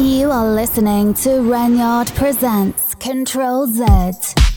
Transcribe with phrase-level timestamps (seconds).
[0.00, 4.49] You are listening to Ranyard Presents Control Z.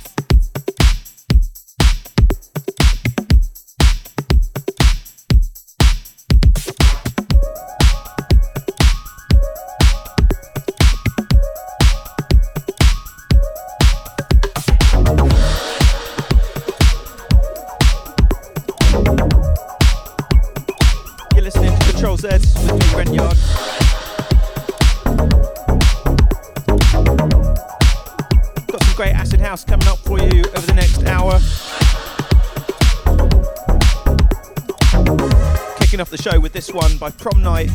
[36.24, 37.70] show with this one by Prom Night.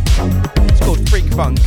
[0.70, 1.59] It's called Freak Funk.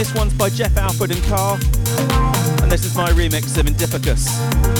[0.00, 1.58] This one's by Jeff Alford and Carr.
[2.62, 4.79] And this is my remix of Indifocus.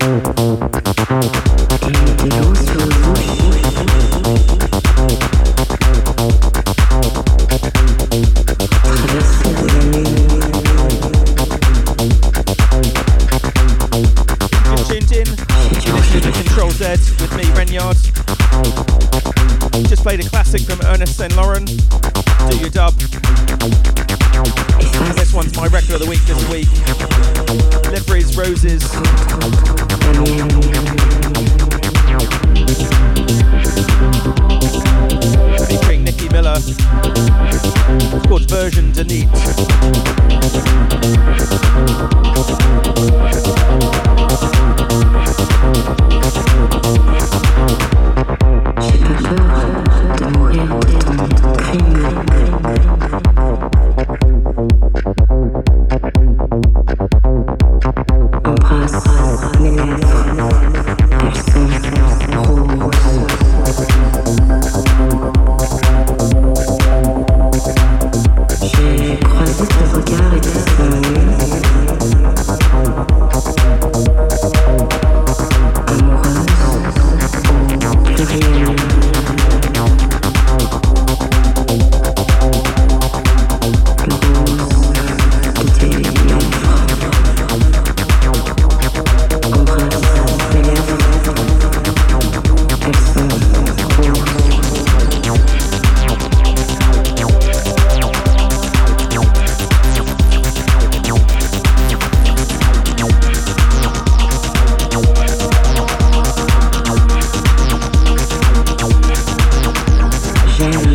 [110.61, 110.90] Amazing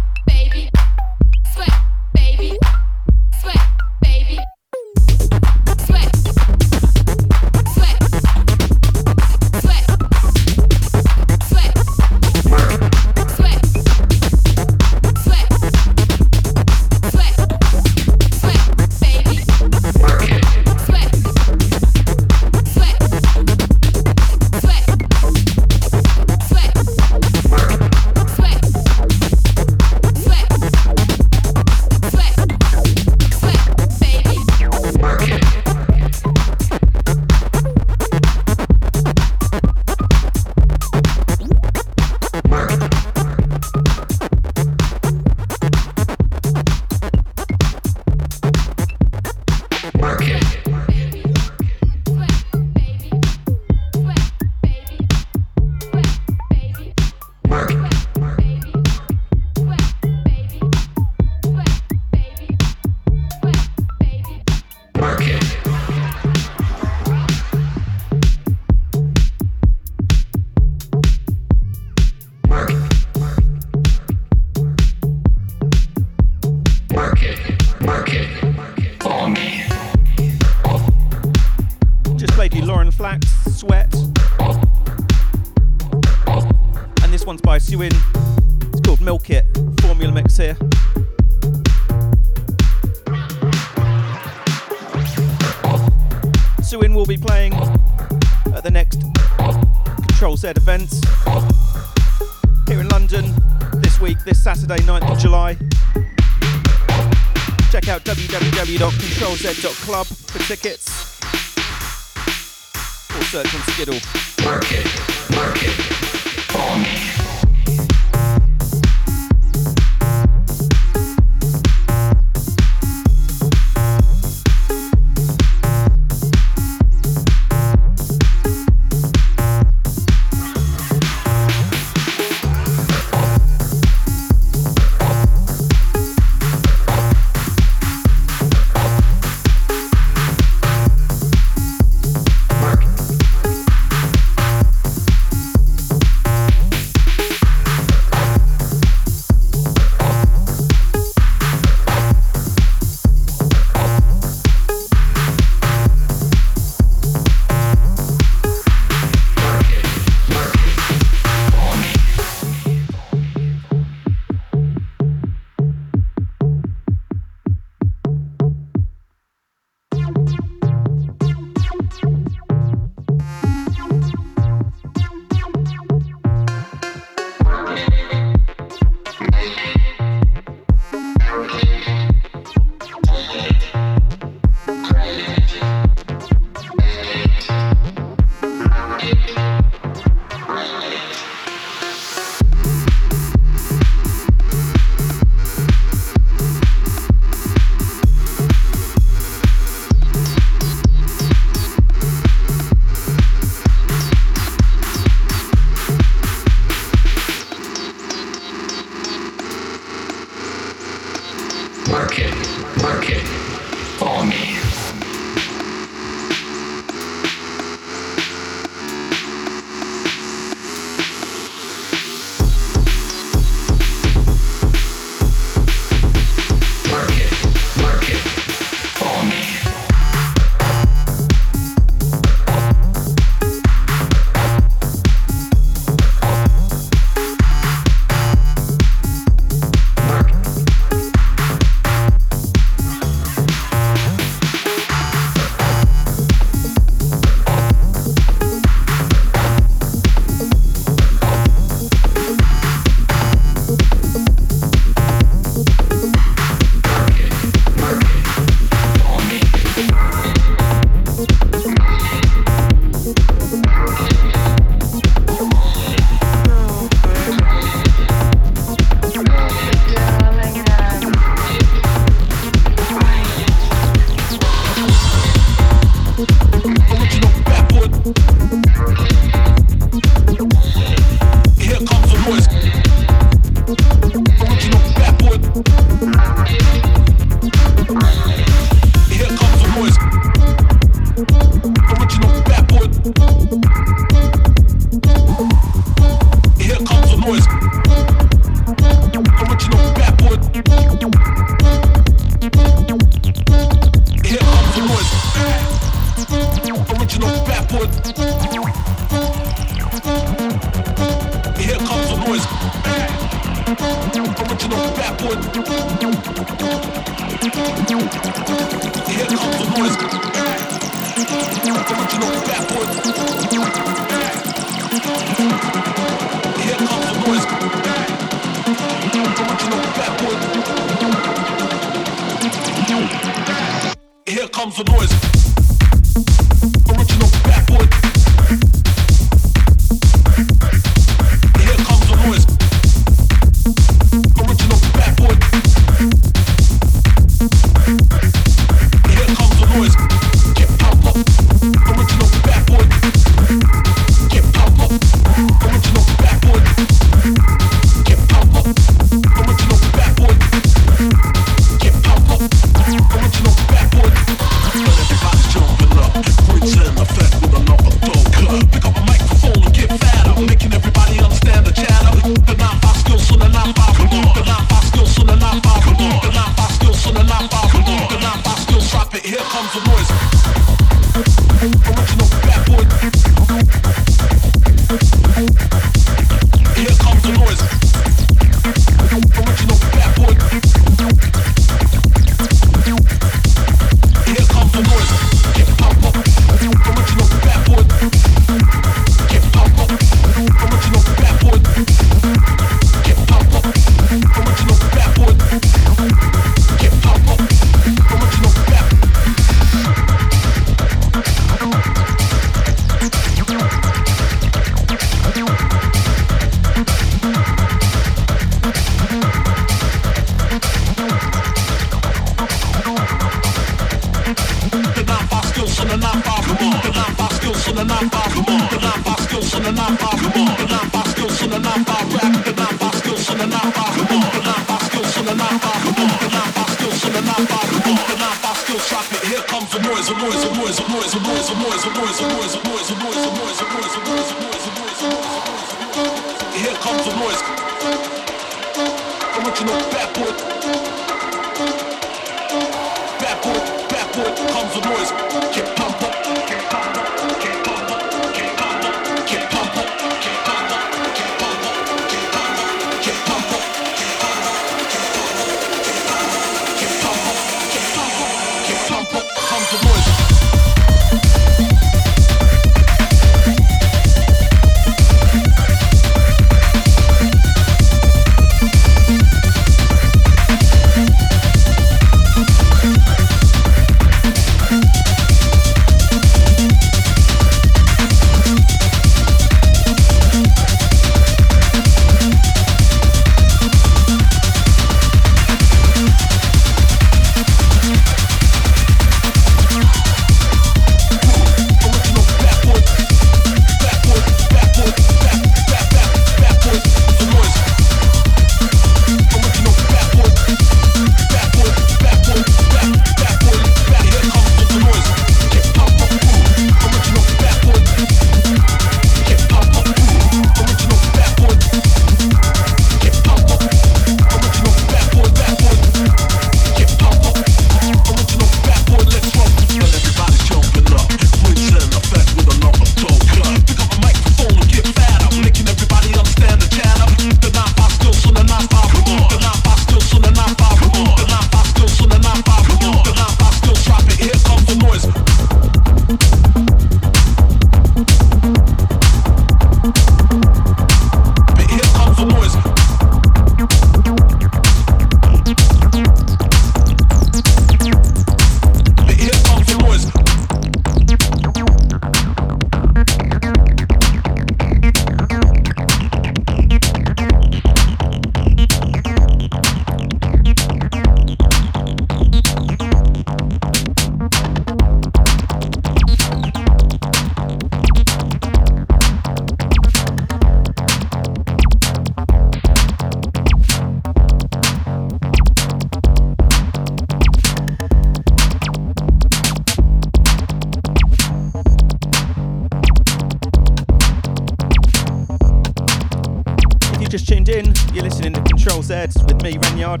[597.50, 597.74] in.
[597.92, 598.94] You're listening to Control Z
[599.26, 600.00] with me, Renyard.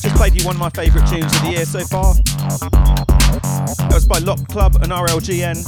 [0.00, 2.14] Just played you one of my favourite tunes of the year so far.
[2.14, 5.64] That was by Lock Club and RLGN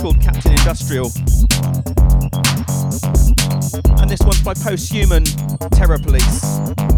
[0.00, 1.10] called Captain Industrial.
[4.00, 5.24] And this one's by Posthuman
[5.70, 6.91] Terror Police.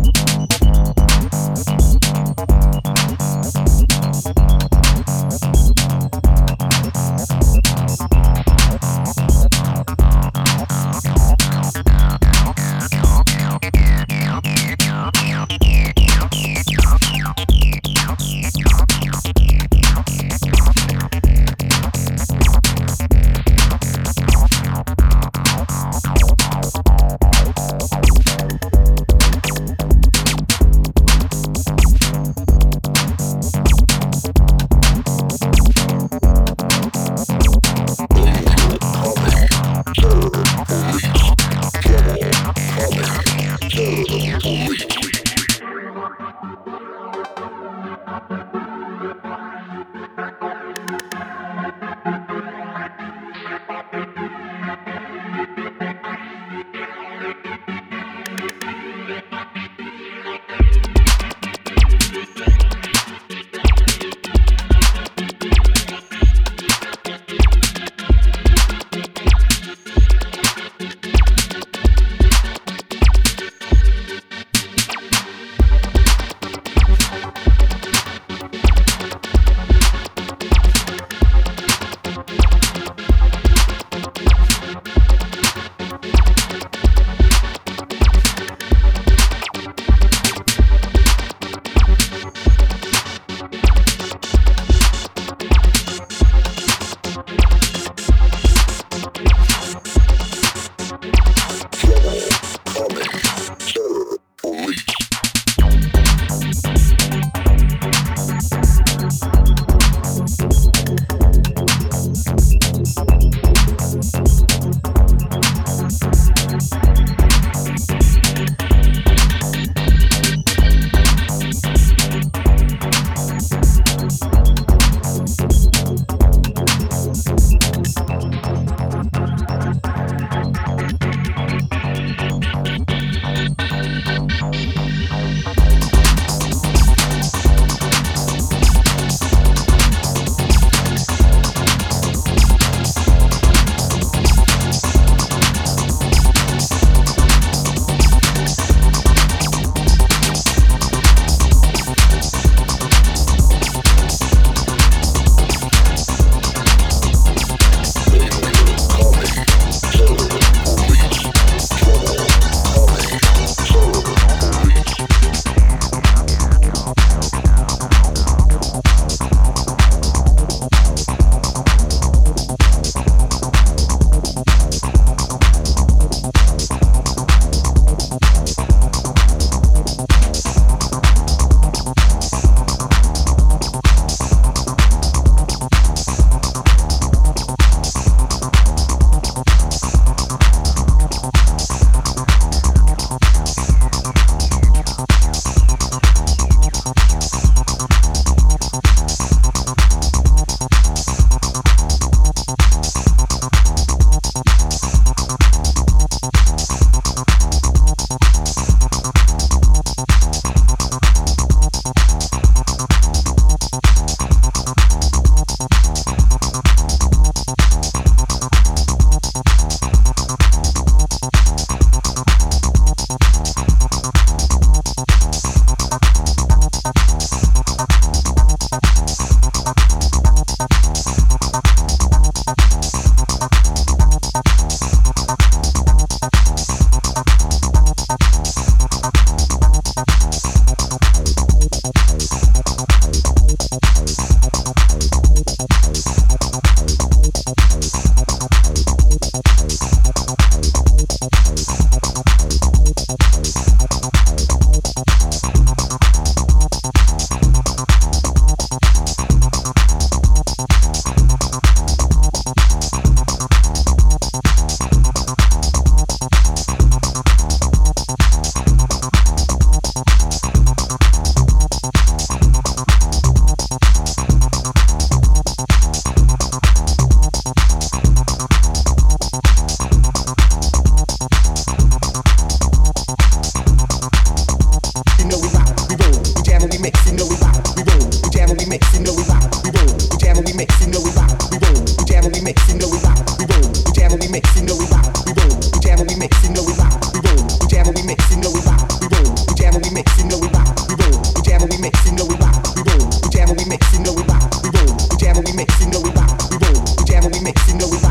[307.44, 308.03] Make you know we